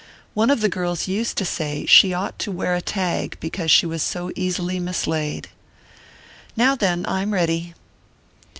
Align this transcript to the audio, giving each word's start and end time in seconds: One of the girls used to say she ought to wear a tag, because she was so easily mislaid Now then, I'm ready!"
One 0.33 0.49
of 0.49 0.61
the 0.61 0.67
girls 0.67 1.07
used 1.07 1.37
to 1.37 1.45
say 1.45 1.85
she 1.85 2.11
ought 2.11 2.39
to 2.39 2.51
wear 2.51 2.73
a 2.73 2.81
tag, 2.81 3.37
because 3.39 3.69
she 3.69 3.85
was 3.85 4.01
so 4.01 4.31
easily 4.35 4.79
mislaid 4.79 5.49
Now 6.57 6.73
then, 6.73 7.05
I'm 7.07 7.35
ready!" 7.35 7.75